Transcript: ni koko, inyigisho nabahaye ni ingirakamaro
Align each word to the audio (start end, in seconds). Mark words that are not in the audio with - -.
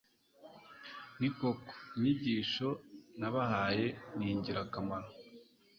ni 1.19 1.29
koko, 1.37 1.73
inyigisho 1.97 2.67
nabahaye 3.19 3.87
ni 4.15 4.25
ingirakamaro 4.33 5.09